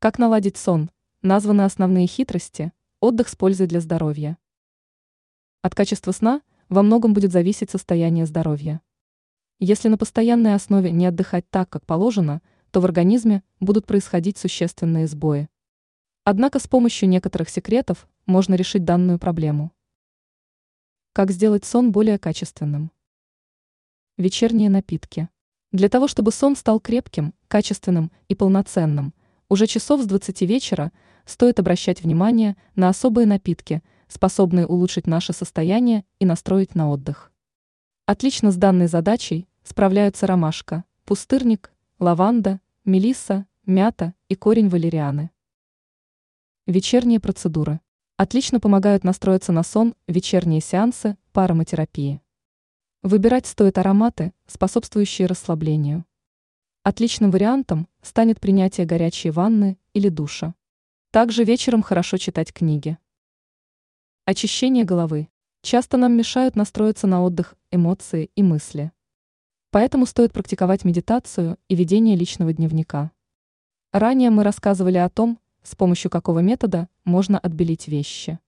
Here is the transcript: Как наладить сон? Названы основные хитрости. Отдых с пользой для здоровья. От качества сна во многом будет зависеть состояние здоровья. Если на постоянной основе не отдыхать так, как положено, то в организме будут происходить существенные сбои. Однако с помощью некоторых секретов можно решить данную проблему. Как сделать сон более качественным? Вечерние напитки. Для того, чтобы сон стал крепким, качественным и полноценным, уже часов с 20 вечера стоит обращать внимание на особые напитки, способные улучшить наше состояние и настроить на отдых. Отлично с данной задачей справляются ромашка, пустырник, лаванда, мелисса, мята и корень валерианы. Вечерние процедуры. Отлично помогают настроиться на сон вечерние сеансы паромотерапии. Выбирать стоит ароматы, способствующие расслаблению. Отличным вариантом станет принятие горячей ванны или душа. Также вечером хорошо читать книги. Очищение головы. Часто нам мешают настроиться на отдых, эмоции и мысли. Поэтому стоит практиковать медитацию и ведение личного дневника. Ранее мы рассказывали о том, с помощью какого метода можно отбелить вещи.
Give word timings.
Как 0.00 0.16
наладить 0.16 0.56
сон? 0.56 0.92
Названы 1.22 1.62
основные 1.62 2.06
хитрости. 2.06 2.72
Отдых 3.00 3.28
с 3.28 3.34
пользой 3.34 3.66
для 3.66 3.80
здоровья. 3.80 4.38
От 5.60 5.74
качества 5.74 6.12
сна 6.12 6.40
во 6.68 6.84
многом 6.84 7.14
будет 7.14 7.32
зависеть 7.32 7.70
состояние 7.70 8.24
здоровья. 8.24 8.80
Если 9.58 9.88
на 9.88 9.98
постоянной 9.98 10.54
основе 10.54 10.92
не 10.92 11.04
отдыхать 11.04 11.50
так, 11.50 11.68
как 11.68 11.84
положено, 11.84 12.42
то 12.70 12.80
в 12.80 12.84
организме 12.84 13.42
будут 13.58 13.86
происходить 13.86 14.38
существенные 14.38 15.08
сбои. 15.08 15.48
Однако 16.22 16.60
с 16.60 16.68
помощью 16.68 17.08
некоторых 17.08 17.48
секретов 17.48 18.06
можно 18.24 18.54
решить 18.54 18.84
данную 18.84 19.18
проблему. 19.18 19.72
Как 21.12 21.32
сделать 21.32 21.64
сон 21.64 21.90
более 21.90 22.20
качественным? 22.20 22.92
Вечерние 24.16 24.70
напитки. 24.70 25.28
Для 25.72 25.88
того, 25.88 26.06
чтобы 26.06 26.30
сон 26.30 26.54
стал 26.54 26.78
крепким, 26.78 27.34
качественным 27.48 28.12
и 28.28 28.36
полноценным, 28.36 29.12
уже 29.48 29.66
часов 29.66 30.02
с 30.02 30.06
20 30.06 30.42
вечера 30.42 30.92
стоит 31.24 31.58
обращать 31.58 32.02
внимание 32.02 32.56
на 32.74 32.88
особые 32.88 33.26
напитки, 33.26 33.82
способные 34.08 34.66
улучшить 34.66 35.06
наше 35.06 35.32
состояние 35.32 36.04
и 36.18 36.24
настроить 36.24 36.74
на 36.74 36.90
отдых. 36.90 37.32
Отлично 38.06 38.50
с 38.50 38.56
данной 38.56 38.88
задачей 38.88 39.48
справляются 39.64 40.26
ромашка, 40.26 40.84
пустырник, 41.04 41.72
лаванда, 41.98 42.60
мелисса, 42.84 43.46
мята 43.66 44.14
и 44.28 44.34
корень 44.34 44.68
валерианы. 44.68 45.30
Вечерние 46.66 47.20
процедуры. 47.20 47.80
Отлично 48.16 48.60
помогают 48.60 49.04
настроиться 49.04 49.52
на 49.52 49.62
сон 49.62 49.94
вечерние 50.06 50.60
сеансы 50.60 51.16
паромотерапии. 51.32 52.20
Выбирать 53.02 53.46
стоит 53.46 53.78
ароматы, 53.78 54.32
способствующие 54.46 55.26
расслаблению. 55.28 56.04
Отличным 56.88 57.30
вариантом 57.30 57.86
станет 58.00 58.40
принятие 58.40 58.86
горячей 58.86 59.28
ванны 59.28 59.76
или 59.92 60.08
душа. 60.08 60.54
Также 61.10 61.44
вечером 61.44 61.82
хорошо 61.82 62.16
читать 62.16 62.50
книги. 62.50 62.96
Очищение 64.24 64.84
головы. 64.84 65.28
Часто 65.60 65.98
нам 65.98 66.14
мешают 66.14 66.56
настроиться 66.56 67.06
на 67.06 67.22
отдых, 67.22 67.56
эмоции 67.70 68.30
и 68.34 68.42
мысли. 68.42 68.90
Поэтому 69.70 70.06
стоит 70.06 70.32
практиковать 70.32 70.86
медитацию 70.86 71.58
и 71.68 71.74
ведение 71.74 72.16
личного 72.16 72.54
дневника. 72.54 73.10
Ранее 73.92 74.30
мы 74.30 74.42
рассказывали 74.42 74.96
о 74.96 75.10
том, 75.10 75.38
с 75.62 75.76
помощью 75.76 76.10
какого 76.10 76.38
метода 76.38 76.88
можно 77.04 77.38
отбелить 77.38 77.86
вещи. 77.86 78.38